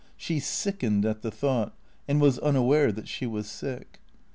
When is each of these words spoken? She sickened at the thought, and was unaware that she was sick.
She 0.17 0.39
sickened 0.39 1.05
at 1.05 1.21
the 1.21 1.29
thought, 1.29 1.75
and 2.07 2.19
was 2.19 2.39
unaware 2.39 2.91
that 2.91 3.07
she 3.07 3.27
was 3.27 3.45
sick. 3.45 3.99